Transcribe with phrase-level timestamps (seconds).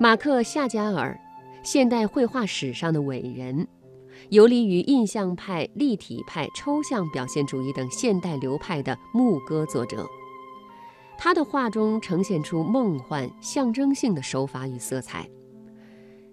[0.00, 1.18] 马克·夏加尔，
[1.64, 3.66] 现代绘画史上的伟人，
[4.28, 10.06] 游离于印象派、立体派、抽象表现主义等现代流派的牧歌作者。
[11.18, 15.28] 他的画中呈现出梦幻、象征性的手法与色彩。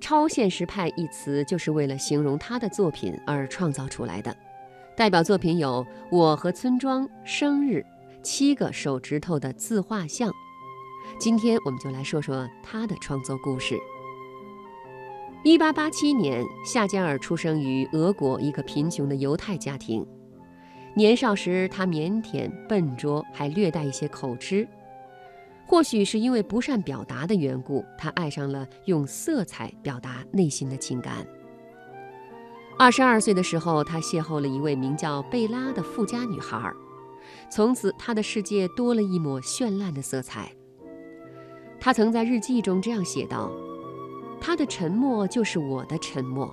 [0.00, 4.34] 超现实派一词就是为了形容他的作品而创造出来的。
[4.96, 7.76] 代表作品有《我和村庄》《生日》
[8.22, 10.30] 《七个手指头的自画像》。
[11.18, 13.78] 今天我们就来说说他的创作故事。
[15.42, 20.06] 一八八七年，夏加尔出生于俄国一个贫穷的犹太家庭。
[20.94, 24.68] 年少时，他腼腆笨拙，还略带一些口吃。
[25.66, 31.26] 或许是因为不善表达的缘故，他爱上了用色彩表达内心的情感。
[32.76, 36.70] 二十二岁的时候，他邂逅了一位名叫贝拉的富家女孩，
[37.50, 40.50] 从此他的世界多了一抹绚烂的色彩。
[41.80, 43.50] 他曾在日记中这样写道
[44.38, 46.52] ：“他的沉默就是我的沉默，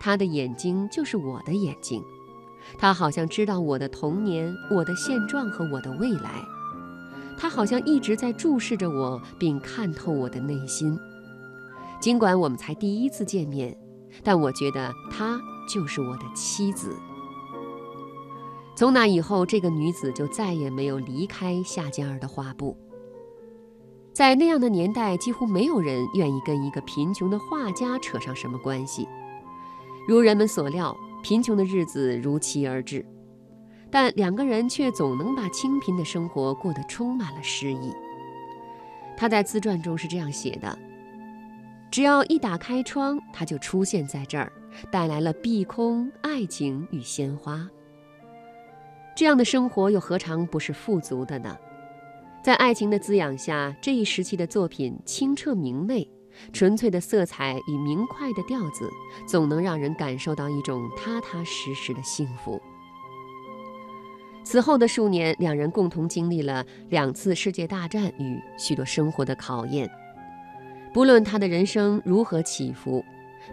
[0.00, 2.02] 他的眼睛就是我的眼睛，
[2.76, 6.44] 他好像知道我的童年、我的现状和我的未来，
[7.38, 10.98] 他好像一直在注视着我，并看透我的内心。
[12.00, 13.74] 尽管我们才第一次见面，
[14.24, 15.40] 但我觉得她
[15.72, 16.94] 就是我的妻子。”
[18.74, 22.76] 从那以后，这个女子就再也没有离开夏加尔的画布。
[24.16, 29.06] 在那样的年代，几乎没有人愿意跟一个贫穷的画家扯上什么关系。
[30.08, 33.04] 如人们所料，贫穷的日子如期而至，
[33.90, 37.92] 但两个人却总能把清贫的生活过得充满了诗意。
[39.18, 40.78] 他在自传中是这样写的
[41.92, 44.50] ：“只要一打开窗，他就出现在这儿，
[44.90, 47.68] 带来了碧空、爱情与鲜花。
[49.14, 51.54] 这样的生活又何尝不是富足的呢？”
[52.46, 56.08] 在爱情的滋养下，这一时期的作品清澈明媚，
[56.52, 58.88] 纯粹的色彩与明快的调子，
[59.26, 62.62] 总能让人感受到一种踏踏实实的幸福。
[64.44, 69.90] 此后的数年，两人共同经历了两次世界大战与许多生活的考验。
[70.94, 73.04] 不论他的人生如何起伏，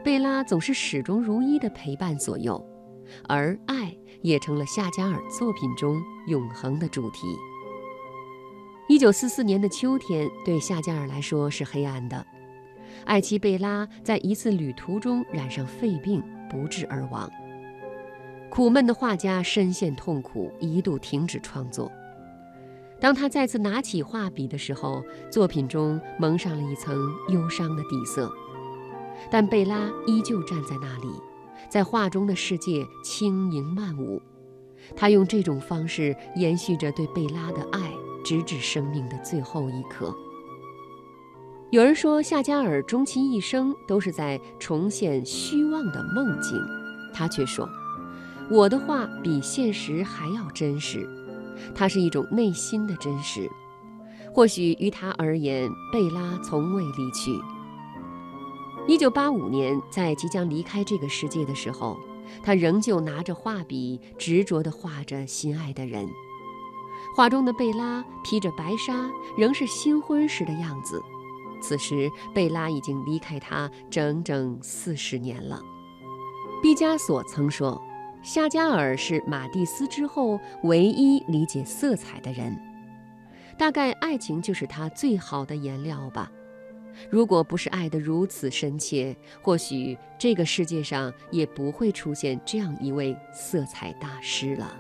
[0.04, 2.64] 贝拉总是始终如一的陪伴左右，
[3.28, 7.26] 而爱也成了夏加尔作品中永恒的主题。
[8.90, 12.26] 一九四四年的秋天对夏加尔来说是黑暗的，
[13.06, 17.32] 爱妻贝拉在一次旅途中染上肺病，不治而亡。
[18.50, 21.90] 苦闷的画家深陷痛苦，一度停止创作。
[23.00, 25.02] 当他再次拿起画笔的时候，
[25.32, 26.96] 作品中蒙上了一层
[27.30, 28.32] 忧伤的底色，
[29.32, 31.08] 但贝拉依旧站在那里，
[31.70, 34.22] 在画中的世界轻盈曼舞。
[34.94, 37.90] 他用这种方式延续着对贝拉的爱。
[38.24, 40.16] 直至生命的最后一刻。
[41.72, 46.60] 有人说，夏加尔终其一生都是在重现虚妄的梦境，
[47.14, 47.68] 他却说
[48.50, 51.10] ：“我的画比现实还要真实，
[51.74, 53.50] 它是一种内心的真实。”
[54.32, 57.40] 或许于他而言，贝拉从未离去。
[58.88, 61.98] 一九八五年，在即将离开这个世界的时候，
[62.44, 66.08] 他仍旧拿着画笔，执着地画着心爱的人。
[67.16, 71.02] 画中的贝拉披着白纱，仍是新婚时的样子。
[71.62, 75.62] 此时，贝拉已经离开他整整四十年了。
[76.62, 77.82] 毕加索曾说
[78.22, 82.58] ：“夏加尔是马蒂斯之后唯一理解色彩的人。
[83.58, 86.32] 大概爱情就是他最好的颜料吧。
[87.10, 94.76] 如果不是爱得如此深切，或许这个世界上也不会出现这样一位色彩大师了。”